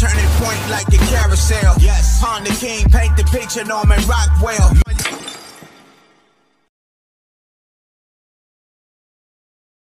[0.00, 1.74] turning point like a carousel.
[1.78, 4.72] Yes, Honda King, paint the picture, Norman Rockwell.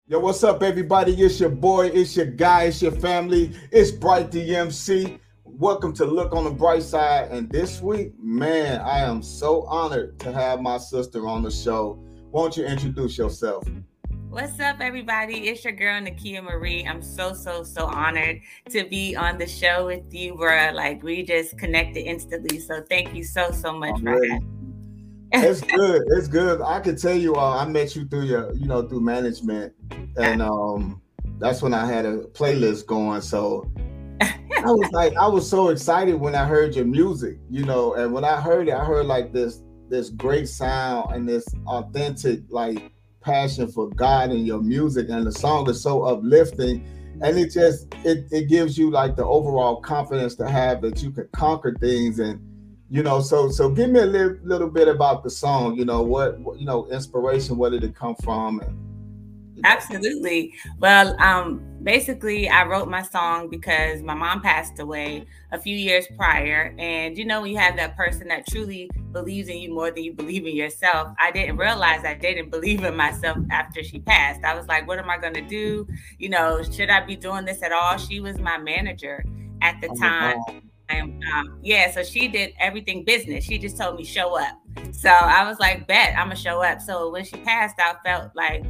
[0.07, 1.21] Yo, what's up, everybody?
[1.21, 5.19] It's your boy, it's your guy, it's your family, it's Bright Da Emcee.
[5.45, 7.33] Welcome to Look on the Bright Side.
[7.33, 11.99] And this week, man, I am so honored to have my sister on the show.
[12.31, 13.67] Won't you introduce yourself?
[14.29, 15.49] What's up, everybody?
[15.49, 16.85] It's your girl Nikea Marie.
[16.87, 18.41] I'm so, so, so honored
[18.71, 20.73] to be on the show with you, bro.
[20.75, 22.59] Like we just connected instantly.
[22.59, 24.43] So thank you so, so much for that.
[25.33, 26.03] it's good.
[26.09, 26.61] It's good.
[26.61, 29.73] I can tell you, uh, I met you through your, you know, through management,
[30.17, 31.01] and um,
[31.39, 33.21] that's when I had a playlist going.
[33.21, 33.71] So
[34.21, 38.13] I was like, I was so excited when I heard your music, you know, and
[38.13, 42.93] when I heard it, I heard like this, this great sound and this authentic, like
[43.27, 46.87] passion for God and your music, and the song is so uplifting.
[47.21, 51.11] And it just it, it gives you like the overall confidence to have that you
[51.11, 52.41] can conquer things and
[52.91, 56.03] you know so so give me a little, little bit about the song you know
[56.03, 58.87] what, what you know inspiration where did it come from and,
[59.65, 60.53] Absolutely.
[60.79, 66.05] Well, um, basically, I wrote my song because my mom passed away a few years
[66.17, 66.75] prior.
[66.79, 70.03] And you know, when you have that person that truly believes in you more than
[70.03, 74.45] you believe in yourself, I didn't realize I didn't believe in myself after she passed.
[74.45, 75.87] I was like, what am I going to do?
[76.19, 77.97] You know, should I be doing this at all?
[77.97, 79.25] She was my manager
[79.63, 80.63] at the oh time.
[80.89, 83.45] Um, yeah, so she did everything business.
[83.45, 84.61] She just told me show up.
[84.91, 86.81] So I was like, bet I'm gonna show up.
[86.81, 88.65] So when she passed, I felt like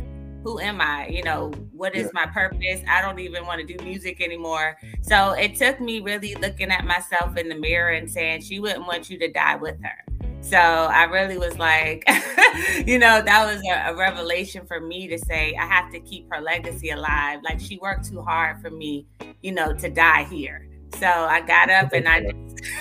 [0.46, 1.08] who am I?
[1.08, 2.80] You know, what is my purpose?
[2.88, 4.78] I don't even want to do music anymore.
[5.02, 8.86] So it took me really looking at myself in the mirror and saying, she wouldn't
[8.86, 10.04] want you to die with her.
[10.42, 12.04] So I really was like,
[12.86, 16.32] you know, that was a, a, revelation for me to say, I have to keep
[16.32, 17.40] her legacy alive.
[17.42, 19.04] Like she worked too hard for me,
[19.42, 20.68] you know, to die here.
[20.96, 22.24] So I got up and I,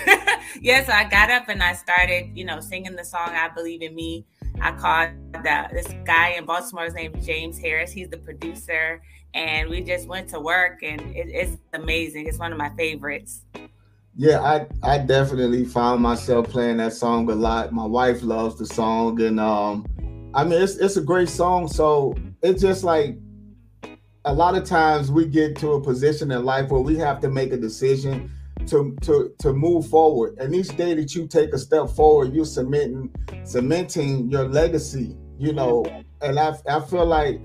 [0.60, 3.82] yeah, so I got up and I started, you know, singing the song, I Believe
[3.82, 4.24] in Me
[4.60, 5.10] I called
[5.72, 6.88] this guy in Baltimore.
[6.90, 7.92] named James Harris.
[7.92, 9.02] He's the producer,
[9.34, 12.26] and we just went to work, and it, it's amazing.
[12.26, 13.42] It's one of my favorites.
[14.16, 17.72] Yeah, I I definitely found myself playing that song a lot.
[17.72, 19.86] My wife loves the song, and um,
[20.34, 21.68] I mean it's it's a great song.
[21.68, 23.18] So it's just like
[24.24, 27.28] a lot of times we get to a position in life where we have to
[27.28, 28.32] make a decision
[28.66, 30.36] to to to move forward.
[30.38, 35.16] And each day that you take a step forward, you're cementing cementing your legacy.
[35.38, 35.84] You know,
[36.22, 37.40] and I I feel like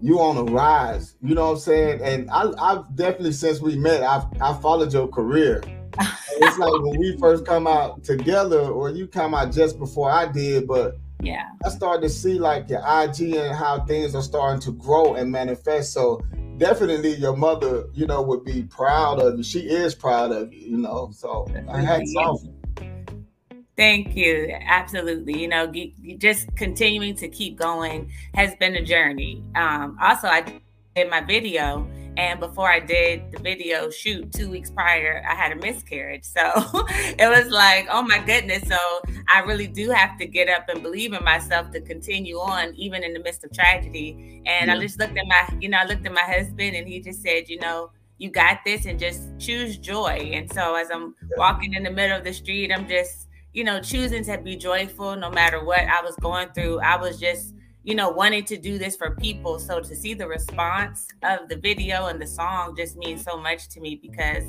[0.00, 1.16] you on a rise.
[1.22, 2.00] You know what I'm saying?
[2.02, 5.62] And I I've definitely since we met, I've I followed your career.
[5.98, 10.26] it's like when we first come out together, or you come out just before I
[10.26, 14.60] did, but yeah, I started to see like your IG and how things are starting
[14.62, 15.92] to grow and manifest.
[15.92, 16.22] So
[16.58, 19.42] definitely your mother, you know, would be proud of you.
[19.42, 21.10] She is proud of you, you know.
[21.12, 22.38] So I had some.
[23.76, 24.54] Thank you.
[24.60, 25.40] Absolutely.
[25.40, 25.72] You know,
[26.18, 29.42] just continuing to keep going has been a journey.
[29.56, 30.60] Um, also, I
[30.94, 35.52] did my video and before I did the video shoot two weeks prior, I had
[35.52, 36.24] a miscarriage.
[36.24, 36.42] So
[37.18, 38.68] it was like, oh my goodness.
[38.68, 38.76] So
[39.28, 43.02] I really do have to get up and believe in myself to continue on, even
[43.02, 44.42] in the midst of tragedy.
[44.46, 44.74] And yeah.
[44.74, 47.22] I just looked at my, you know, I looked at my husband and he just
[47.22, 50.30] said, you know, you got this and just choose joy.
[50.34, 53.80] And so as I'm walking in the middle of the street, I'm just, you know,
[53.80, 56.80] choosing to be joyful no matter what I was going through.
[56.80, 59.58] I was just you know, wanted to do this for people.
[59.58, 63.68] So to see the response of the video and the song just means so much
[63.70, 64.44] to me because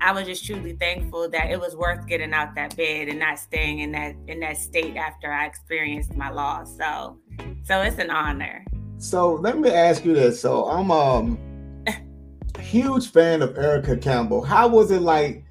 [0.00, 3.38] I was just truly thankful that it was worth getting out that bed and not
[3.38, 6.76] staying in that in that state after I experienced my loss.
[6.76, 7.18] So
[7.62, 8.64] so it's an honor.
[8.98, 10.40] So let me ask you this.
[10.40, 11.38] So I'm um
[12.58, 14.42] huge fan of Erica Campbell.
[14.42, 15.44] How was it like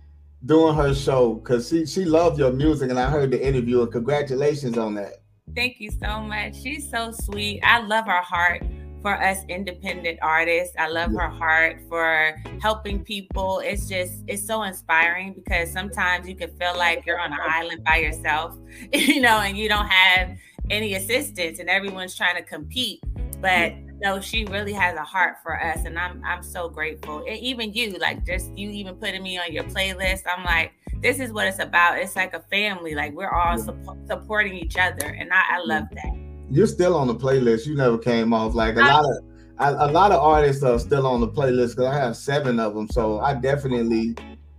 [0.45, 1.35] doing her show?
[1.35, 5.22] Because she she loved your music and I heard the interview and congratulations on that.
[5.55, 6.61] Thank you so much.
[6.61, 7.61] She's so sweet.
[7.63, 8.63] I love her heart
[9.03, 10.75] for us independent artists.
[10.79, 13.59] I love her heart for helping people.
[13.59, 17.83] It's just, it's so inspiring because sometimes you can feel like you're on an island
[17.83, 18.57] by yourself,
[18.93, 20.37] you know, and you don't have
[20.69, 23.01] any assistance and everyone's trying to compete.
[23.41, 27.19] But no, she really has a heart for us, and I'm I'm so grateful.
[27.27, 30.21] And even you, like just you even putting me on your playlist.
[30.25, 31.99] I'm like, this is what it's about.
[31.99, 32.95] It's like a family.
[32.95, 33.75] Like we're all su-
[34.07, 36.17] supporting each other, and I, I love that.
[36.49, 37.65] You're still on the playlist.
[37.65, 38.53] You never came off.
[38.53, 39.23] Like a lot of
[39.59, 42.73] a, a lot of artists are still on the playlist because I have seven of
[42.73, 42.89] them.
[42.89, 44.15] So I definitely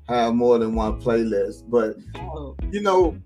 [0.08, 1.64] have more than one playlist.
[1.68, 2.56] But oh.
[2.70, 3.16] you know,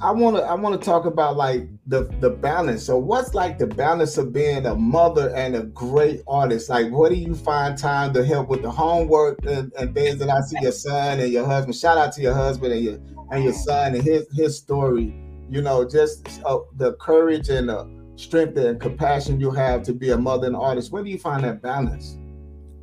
[0.00, 2.84] I want to I want to talk about like the the balance.
[2.84, 6.68] So what's like the balance of being a mother and a great artist?
[6.68, 10.28] Like what do you find time to help with the homework and, and things that
[10.28, 11.76] I see your son and your husband.
[11.76, 12.98] Shout out to your husband and your
[13.30, 15.14] and your son and his his story.
[15.48, 20.10] You know, just uh, the courage and the strength and compassion you have to be
[20.10, 20.92] a mother and artist.
[20.92, 22.16] Where do you find that balance?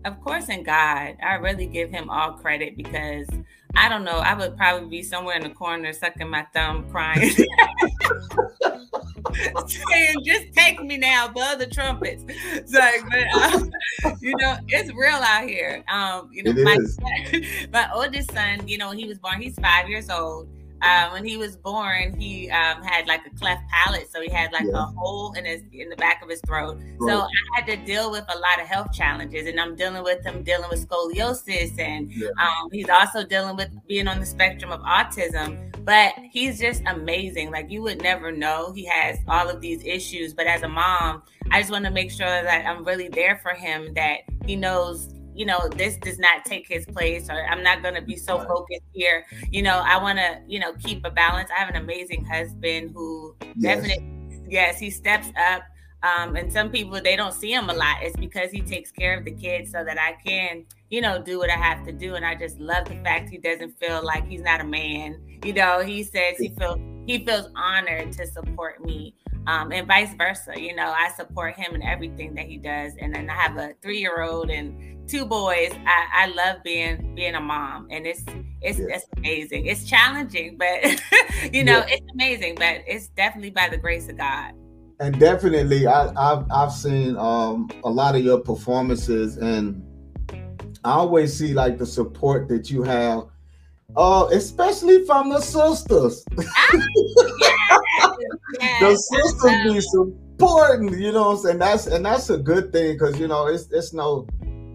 [0.04, 3.28] Of course, in God, I really give Him all credit because
[3.76, 4.18] I don't know.
[4.18, 7.30] I would probably be somewhere in the corner sucking my thumb, crying,
[9.68, 12.24] saying, "Just take me now, blow the trumpets."
[12.66, 13.72] So, but um,
[14.22, 15.84] you know, it's real out here.
[15.90, 16.78] Um, you know, my,
[17.72, 20.48] my oldest son, you know, he was born, he's five years old
[20.82, 24.52] uh, when he was born, he um, had like a cleft palate, so he had
[24.52, 24.84] like yeah.
[24.84, 26.78] a hole in his in the back of his throat.
[27.00, 27.10] Right.
[27.10, 30.24] So I had to deal with a lot of health challenges, and I'm dealing with
[30.26, 32.30] him dealing with scoliosis, and yeah.
[32.40, 35.68] um, he's also dealing with being on the spectrum of autism.
[35.84, 37.52] But he's just amazing.
[37.52, 40.34] Like you would never know he has all of these issues.
[40.34, 43.54] But as a mom, I just want to make sure that I'm really there for
[43.54, 43.94] him.
[43.94, 47.96] That he knows you know, this does not take his place, or I'm not going
[47.96, 49.26] to be so focused here.
[49.50, 51.50] You know, I want to, you know, keep a balance.
[51.56, 53.78] I have an amazing husband who yes.
[53.78, 55.64] definitely, yes, he steps up.
[56.04, 57.98] Um, and some people they don't see him a lot.
[58.02, 61.38] It's because he takes care of the kids so that I can, you know, do
[61.38, 62.16] what I have to do.
[62.16, 65.22] And I just love the fact he doesn't feel like he's not a man.
[65.46, 69.14] You know, he says he feels he feels honored to support me.
[69.48, 70.54] Um, and vice versa.
[70.56, 72.94] You know, I support him in everything that he does.
[73.00, 75.72] And then I have a three year old and two boys.
[75.86, 78.24] I, I love being being a mom, and it's
[78.62, 78.96] it's yeah.
[78.96, 79.66] it's amazing.
[79.66, 80.84] It's challenging, but
[81.54, 81.86] you know, yeah.
[81.90, 82.56] it's amazing.
[82.56, 84.54] But it's definitely by the grace of God.
[85.00, 89.84] And definitely, I, I've I've seen um, a lot of your performances, and
[90.84, 93.24] I always see like the support that you have
[93.96, 96.24] uh, especially from the sisters.
[96.38, 96.72] Ah,
[98.80, 101.60] the sisters be supporting, you know what I'm saying?
[101.60, 104.28] That's and that's a good thing because you know it's it's no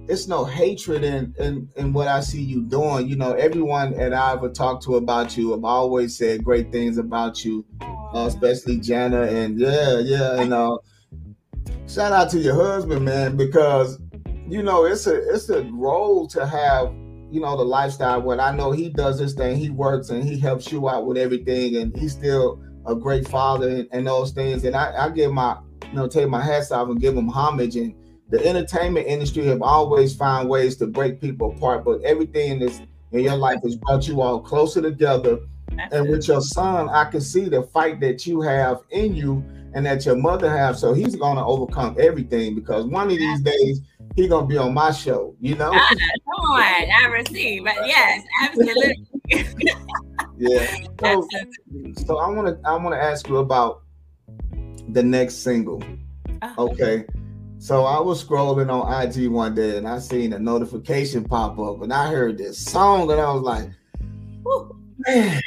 [0.09, 3.09] it's no hatred in, in in what I see you doing.
[3.09, 6.99] You know, everyone that I ever talked to about you have always said great things
[6.99, 9.23] about you, uh, especially Jana.
[9.23, 10.79] And yeah, yeah, and uh,
[11.89, 13.99] shout out to your husband, man, because
[14.49, 16.95] you know it's a it's a role to have.
[17.37, 18.23] You know the lifestyle.
[18.23, 21.19] When I know he does this thing, he works and he helps you out with
[21.19, 24.65] everything, and he's still a great father and, and those things.
[24.65, 27.77] And I, I give my you know take my hats off and give him homage
[27.77, 27.95] and
[28.31, 32.81] the entertainment industry have always found ways to break people apart, but everything in this
[33.13, 35.39] in your life has brought you all closer together.
[35.77, 39.45] That's and with your son, I can see the fight that you have in you
[39.77, 40.79] and that your mother have.
[40.79, 43.83] So he's gonna overcome everything because one of these days
[44.17, 45.71] he's gonna be on my show, you know.
[45.71, 47.63] Uh, come on, I receive.
[47.63, 49.07] But yes, absolutely.
[50.39, 50.77] yeah.
[50.99, 51.29] So,
[52.07, 53.83] so I wanna I wanna ask you about
[54.89, 55.83] the next single.
[56.41, 56.71] Oh.
[56.71, 57.05] Okay.
[57.59, 61.83] So I was scrolling on IG one day and I seen a notification pop up
[61.83, 63.69] and I heard this song and I was like,
[65.07, 65.43] man,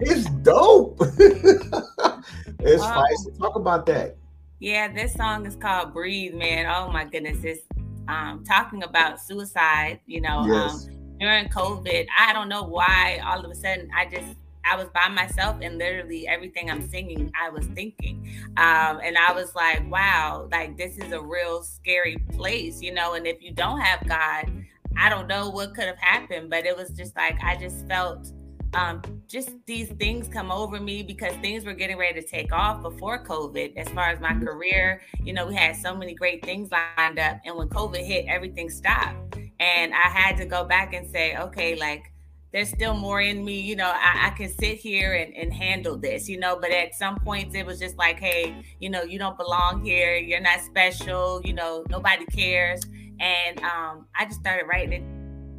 [0.00, 1.00] it's dope.
[2.64, 3.04] it's um,
[3.38, 4.16] Talk about that.
[4.60, 6.66] Yeah, this song is called Breathe, man.
[6.66, 7.44] Oh my goodness.
[7.44, 7.62] It's
[8.08, 10.86] um, talking about suicide, you know, um, yes.
[10.86, 12.06] um, during COVID.
[12.18, 15.76] I don't know why all of a sudden I just I was by myself and
[15.76, 18.26] literally everything I'm singing, I was thinking.
[18.56, 23.14] Um, and I was like, wow, like this is a real scary place, you know.
[23.14, 24.50] And if you don't have God,
[24.96, 28.32] I don't know what could have happened, but it was just like I just felt
[28.74, 32.82] um, just these things come over me because things were getting ready to take off
[32.82, 33.76] before COVID.
[33.76, 37.40] As far as my career, you know, we had so many great things lined up,
[37.44, 39.36] and when COVID hit, everything stopped.
[39.60, 42.12] And I had to go back and say, okay, like
[42.52, 43.60] there's still more in me.
[43.60, 46.94] You know, I, I can sit here and, and handle this, you know, but at
[46.94, 50.16] some points it was just like, hey, you know, you don't belong here.
[50.16, 51.40] You're not special.
[51.44, 52.80] You know, nobody cares.
[53.18, 55.13] And um, I just started writing it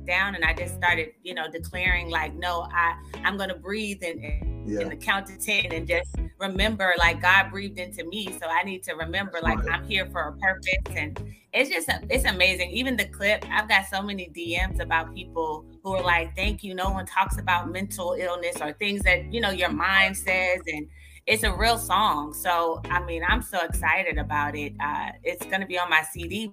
[0.05, 4.03] down and I just started, you know, declaring like, no, I, I'm going to breathe
[4.03, 4.81] and, and, yeah.
[4.81, 8.27] and the count to 10 and just remember like God breathed into me.
[8.39, 10.95] So I need to remember like I'm here for a purpose.
[10.95, 11.19] And
[11.53, 12.71] it's just, it's amazing.
[12.71, 16.73] Even the clip, I've got so many DMs about people who are like, thank you.
[16.73, 20.61] No one talks about mental illness or things that, you know, your mind says.
[20.67, 20.87] And
[21.27, 22.33] it's a real song.
[22.33, 24.73] So, I mean, I'm so excited about it.
[24.83, 26.51] Uh, it's going to be on my CD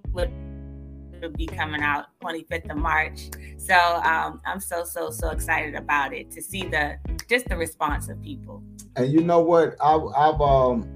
[1.23, 3.29] will be coming out 25th of March.
[3.57, 6.97] So um, I'm so so so excited about it to see the
[7.29, 8.61] just the response of people.
[8.95, 9.75] And you know what?
[9.81, 10.87] I, I've um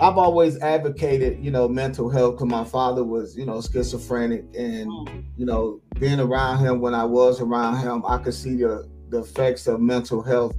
[0.00, 4.88] I've always advocated, you know, mental health because my father was, you know, schizophrenic, and
[4.88, 5.24] mm.
[5.36, 9.20] you know, being around him when I was around him, I could see the the
[9.20, 10.54] effects of mental health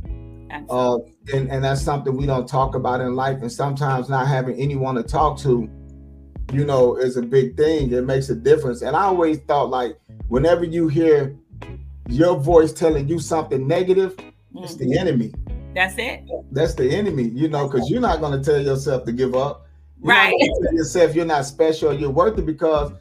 [0.69, 0.97] Uh,
[1.33, 3.41] and, and that's something we don't talk about in life.
[3.41, 5.69] And sometimes not having anyone to talk to,
[6.51, 7.91] you know, is a big thing.
[7.91, 8.81] It makes a difference.
[8.81, 11.35] And I always thought like whenever you hear
[12.09, 14.63] your voice telling you something negative, mm-hmm.
[14.63, 15.07] it's the mm-hmm.
[15.07, 15.33] enemy.
[15.73, 16.23] That's it.
[16.51, 19.65] That's the enemy, you know, because you're not going to tell yourself to give up.
[20.03, 20.33] You're right.
[20.63, 22.91] tell yourself you're not special, you're worth it because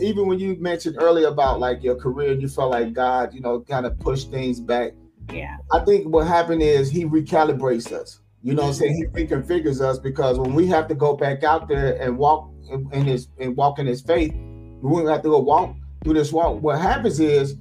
[0.00, 3.40] even when you mentioned earlier about like your career, and you felt like God, you
[3.40, 4.92] know, kind of pushed things back.
[5.32, 5.56] Yeah.
[5.72, 8.20] I think what happened is he recalibrates us.
[8.44, 9.10] You know what I'm saying?
[9.14, 12.50] He reconfigures us because when we have to go back out there and walk
[12.92, 14.34] in his and walk in his faith,
[14.82, 15.74] we have to go walk
[16.04, 16.62] through this walk.
[16.62, 17.56] What happens is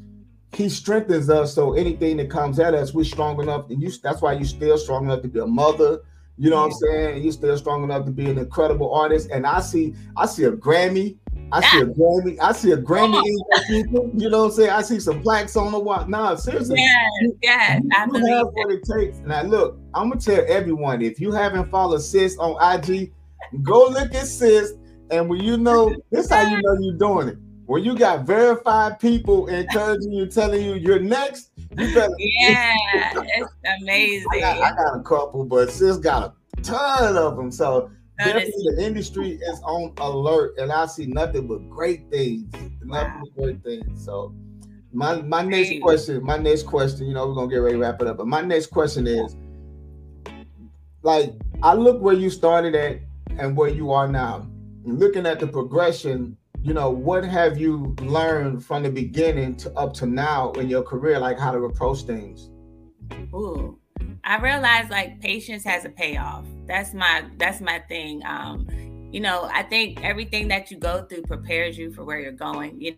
[0.51, 3.69] he strengthens us so anything that comes at us, we're strong enough.
[3.69, 6.01] And you that's why you're still strong enough to be a mother.
[6.37, 7.23] You know what I'm saying?
[7.23, 9.29] You're still strong enough to be an incredible artist.
[9.31, 11.17] And I see, I see a Grammy
[11.53, 12.38] I see a Grammy.
[12.41, 13.22] I see a Grammy
[13.67, 14.10] people.
[14.15, 14.69] You know what I'm saying?
[14.72, 16.03] I see some plaques on the wall.
[16.07, 16.79] Nah, seriously.
[16.79, 17.81] Yes, yes.
[17.93, 19.17] I you have what it takes.
[19.19, 23.13] Now look, I'm gonna tell everyone if you haven't followed Sis on IG,
[23.62, 24.74] go look at Sis.
[25.12, 27.38] And when you know, this how you know you're doing it.
[27.67, 32.13] When you got verified people encouraging you, telling you you're next, you better.
[32.17, 32.74] Yeah,
[33.13, 34.27] it's amazing.
[34.33, 37.51] I got, I got a couple, but Sis got a ton of them.
[37.51, 42.53] So definitely the industry is on alert, and I see nothing but great things.
[42.84, 44.03] Nothing but great things.
[44.03, 44.36] So
[44.91, 48.01] my my next question, my next question, you know, we're gonna get ready to wrap
[48.01, 48.17] it up.
[48.17, 49.36] But my next question is
[51.01, 53.00] like I look where you started at
[53.38, 54.48] and where you are now.
[54.86, 59.93] Looking at the progression, you know, what have you learned from the beginning to up
[59.96, 62.50] to now in your career, like how to approach things?
[63.34, 63.79] Ooh.
[64.23, 66.45] I realized like patience has a payoff.
[66.65, 68.23] That's my that's my thing.
[68.25, 68.67] Um,
[69.12, 72.81] you know, I think everything that you go through prepares you for where you're going.
[72.81, 72.95] You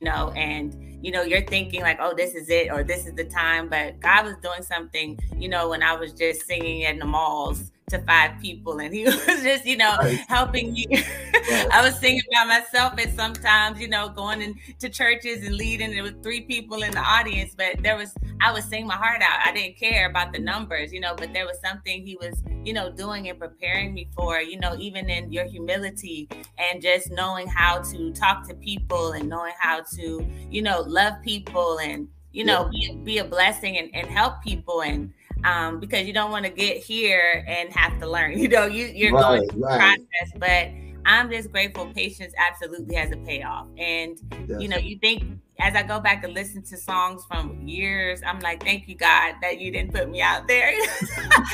[0.00, 3.24] know, and you know, you're thinking like, oh, this is it or this is the
[3.24, 3.68] time.
[3.68, 7.70] But God was doing something, you know, when I was just singing in the malls
[7.88, 10.18] to five people and he was just you know right.
[10.28, 11.68] helping me right.
[11.72, 16.02] i was singing by myself and sometimes you know going into churches and leading there
[16.02, 19.40] was three people in the audience but there was i was singing my heart out
[19.44, 22.72] i didn't care about the numbers you know but there was something he was you
[22.72, 26.28] know doing and preparing me for you know even in your humility
[26.58, 31.14] and just knowing how to talk to people and knowing how to you know love
[31.22, 32.92] people and you know yeah.
[32.92, 35.12] be, be a blessing and, and help people and
[35.44, 38.38] um, because you don't want to get here and have to learn.
[38.38, 39.78] You know, you, you're right, going through right.
[39.78, 40.68] process, but
[41.04, 41.86] I'm just grateful.
[41.92, 44.60] Patience absolutely has a payoff, and yes.
[44.60, 45.24] you know, you think
[45.60, 49.34] as I go back and listen to songs from years, I'm like, thank you, God,
[49.42, 50.70] that you didn't put me out there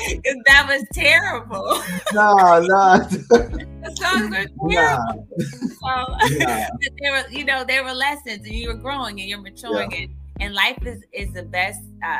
[0.08, 1.80] because that was terrible.
[2.12, 2.98] No, no.
[2.98, 5.26] the songs were terrible.
[5.38, 6.38] So,
[7.00, 9.98] there were, you know, there were lessons, and you were growing and you're maturing, yeah.
[9.98, 10.10] and
[10.40, 12.18] and life is is the best uh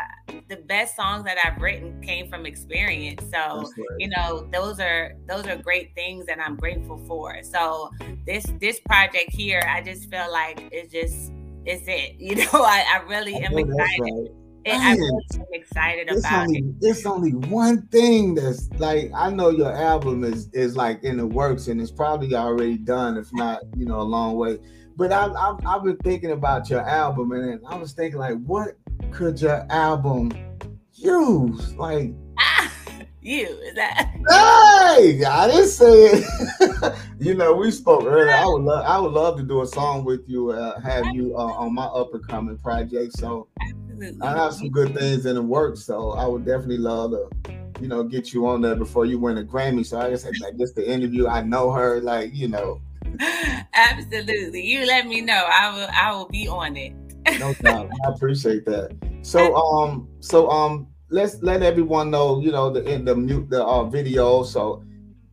[0.49, 3.71] the best songs that i've written came from experience so right.
[3.99, 7.91] you know those are those are great things that i'm grateful for so
[8.27, 11.33] this this project here i just feel like it's just
[11.65, 14.31] it's it you know i, I really am excited
[14.67, 14.99] I'm
[15.53, 16.65] excited it's about only, it.
[16.81, 21.27] It's only one thing that's like I know your album is is like in the
[21.27, 24.59] works and it's probably already done, if not, you know, a long way.
[24.97, 28.77] But I, I, I've been thinking about your album, and I was thinking like, what
[29.11, 30.33] could your album
[30.95, 31.75] use?
[31.75, 32.73] Like, ah,
[33.21, 34.13] you is that?
[34.95, 36.95] Hey, I didn't say it.
[37.19, 38.33] you know, we spoke earlier.
[38.33, 41.37] I would love, I would love to do a song with you, uh, have you
[41.37, 43.19] uh, on my up and coming project.
[43.19, 44.23] So Absolutely.
[44.23, 45.85] I have some good things in the works.
[45.85, 47.29] So I would definitely love to
[47.81, 49.85] you know, get you on there before you win a Grammy.
[49.85, 51.27] So I guess like just the interview.
[51.27, 52.81] I know her, like, you know,
[53.75, 54.65] Absolutely.
[54.65, 55.47] You let me know.
[55.49, 56.93] I will I will be on it.
[57.39, 57.91] no problem.
[58.07, 58.97] I appreciate that.
[59.23, 63.65] So um so um let's let everyone know, you know, the in the mute the
[63.65, 64.43] uh, video.
[64.43, 64.83] So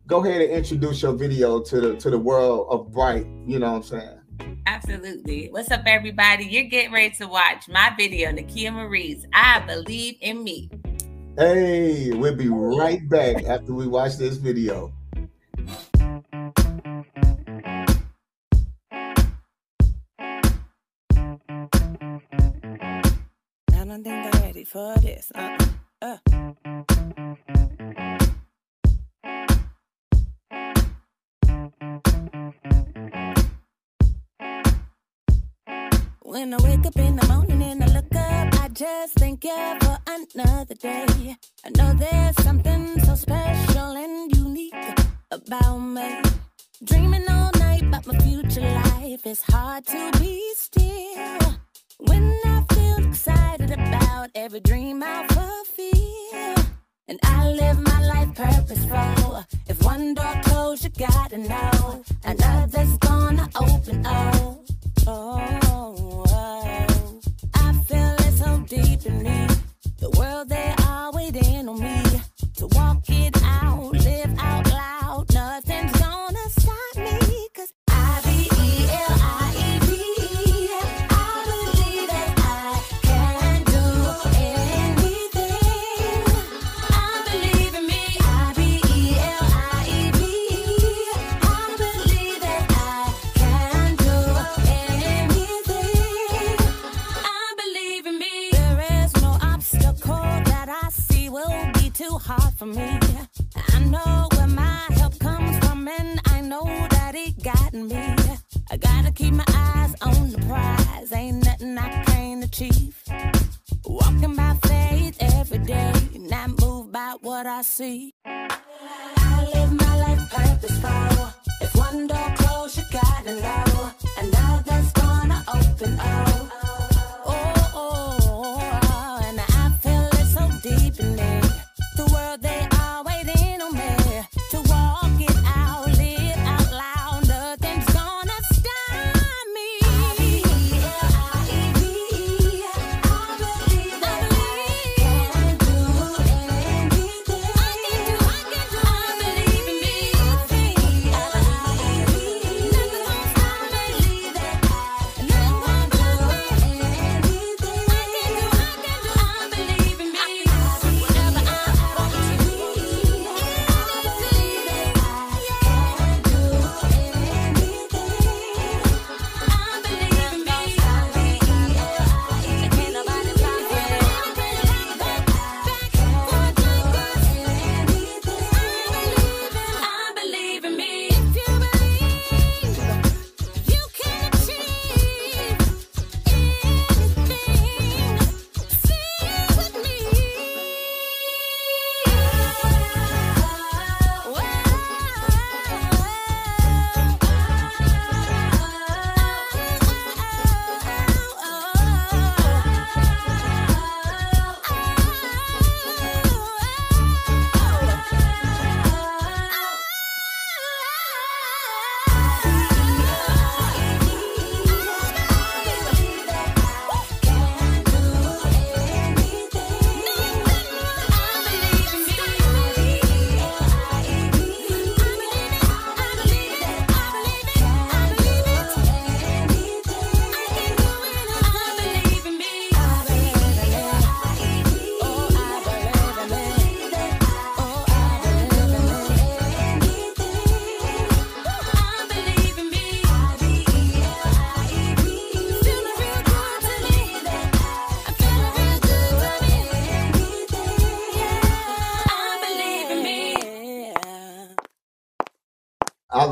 [0.06, 3.72] go ahead and introduce your video to the to the world of bright, you know
[3.72, 4.18] what I'm saying?
[4.66, 5.48] Absolutely.
[5.50, 6.44] What's up, everybody?
[6.44, 10.70] You're getting ready to watch my video, Nikea Marie's I Believe in Me.
[11.36, 14.92] Hey, we'll be right back after we watch this video.
[25.22, 25.32] This.
[25.34, 25.58] Uh,
[26.02, 26.18] uh.
[36.22, 39.76] When I wake up in the morning and I look up, I just thank you
[39.80, 41.36] for another day.
[41.64, 44.74] I know there's something so special and unique
[45.30, 46.22] about me.
[46.84, 51.38] Dreaming all night about my future life, it's hard to be still.
[51.98, 56.64] When I feel excited about every dream I fulfill.
[57.08, 59.44] And I live my life purposeful.
[59.68, 64.58] If one door closed, you gotta know another's gonna open up.
[65.06, 67.20] Oh, oh,
[67.54, 69.48] I feel it so deep in me.
[69.98, 72.02] The world they are waiting on me
[72.56, 73.41] to walk it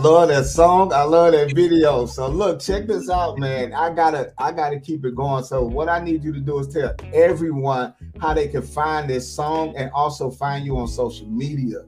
[0.01, 0.93] love that song.
[0.93, 2.07] I love that video.
[2.07, 3.73] So look, check this out, man.
[3.73, 5.45] I gotta, I gotta keep it going.
[5.45, 9.31] So what I need you to do is tell everyone how they can find this
[9.31, 11.85] song and also find you on social media.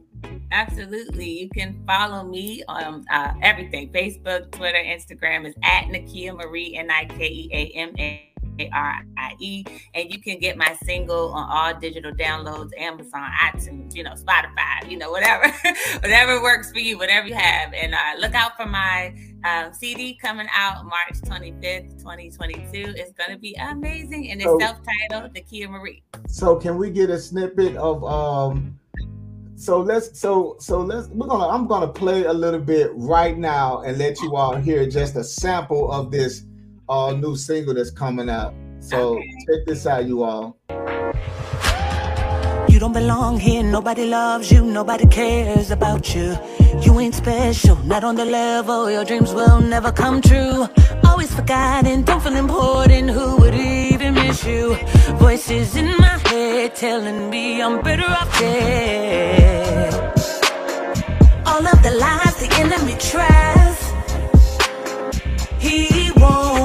[0.51, 1.29] Absolutely.
[1.40, 6.90] You can follow me on uh, everything Facebook, Twitter, Instagram is at Nikea Marie, N
[6.90, 9.65] I K E A M A R I E.
[9.95, 14.88] And you can get my single on all digital downloads, Amazon, iTunes, you know, Spotify,
[14.88, 15.53] you know, whatever,
[16.01, 17.73] whatever works for you, whatever you have.
[17.73, 22.95] And uh, look out for my um, CD coming out March 25th, 2022.
[22.97, 24.31] It's going to be amazing.
[24.31, 24.79] And it's So- self
[25.11, 26.03] titled Nikea Marie.
[26.29, 28.79] So can we get a snippet of um
[29.55, 33.83] so let's so so let's we're gonna I'm gonna play a little bit right now
[33.83, 36.45] and let you all hear just a sample of this
[36.88, 38.55] uh new single that's coming out.
[38.81, 40.57] So check this out, you all.
[42.68, 46.37] You don't belong here, nobody loves you, nobody cares about you.
[46.81, 50.66] You ain't special, not on the level, your dreams will never come true.
[51.05, 54.75] Always forgotten, don't feel important, who would even miss you?
[55.18, 59.95] Voices in my head telling me I'm better off dead.
[61.47, 63.92] All of the lies the enemy tries,
[65.61, 66.62] he won't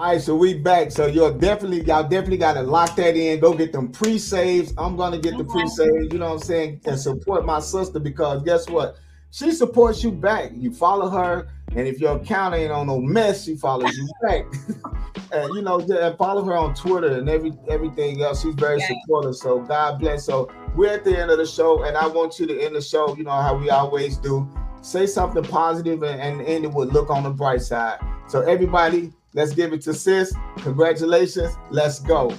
[0.00, 0.90] All right, so we back.
[0.90, 3.38] So you're definitely y'all definitely gotta lock that in.
[3.38, 4.72] Go get them pre-saves.
[4.78, 8.42] I'm gonna get the pre-saves, you know what I'm saying, and support my sister because
[8.42, 8.96] guess what?
[9.30, 10.52] she supports you back.
[10.54, 14.46] You follow her, and if your account ain't on no mess, she follows you back.
[15.32, 18.40] and you know, and follow her on Twitter and every everything else.
[18.40, 19.36] She's very supportive.
[19.36, 20.24] So God bless.
[20.24, 22.80] So we're at the end of the show, and I want you to end the
[22.80, 23.14] show.
[23.16, 24.48] You know how we always do.
[24.80, 27.98] Say something positive and, and end it with look on the bright side.
[28.28, 30.34] So everybody, let's give it to sis.
[30.58, 31.56] Congratulations.
[31.70, 32.34] Let's go.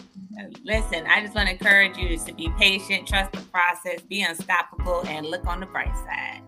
[0.64, 5.04] Listen, I just want to encourage you to be patient, trust the process, be unstoppable,
[5.08, 6.42] and look on the bright side.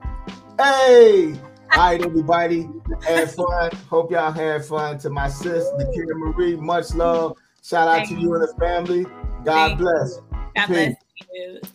[0.59, 1.33] Hey,
[1.73, 2.69] all right, everybody,
[3.07, 3.71] have fun.
[3.89, 4.97] Hope y'all had fun.
[4.99, 7.37] To my sis, Nikita Marie, much love.
[7.63, 9.05] Shout out Thank to you and the family.
[9.43, 10.19] God bless.
[10.55, 10.95] God Peace.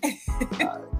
[0.02, 0.14] bless
[0.52, 0.88] you.